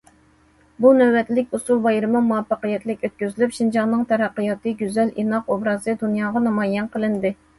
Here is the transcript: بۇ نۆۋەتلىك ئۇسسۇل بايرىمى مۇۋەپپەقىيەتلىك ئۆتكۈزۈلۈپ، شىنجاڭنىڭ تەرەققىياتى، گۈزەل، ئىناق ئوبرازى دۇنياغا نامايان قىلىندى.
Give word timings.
بۇ 0.85 0.91
نۆۋەتلىك 0.99 1.51
ئۇسسۇل 1.57 1.81
بايرىمى 1.83 2.21
مۇۋەپپەقىيەتلىك 2.29 3.05
ئۆتكۈزۈلۈپ، 3.09 3.53
شىنجاڭنىڭ 3.59 4.01
تەرەققىياتى، 4.13 4.75
گۈزەل، 4.81 5.11
ئىناق 5.25 5.55
ئوبرازى 5.57 5.95
دۇنياغا 6.05 6.45
نامايان 6.49 6.93
قىلىندى. 6.97 7.35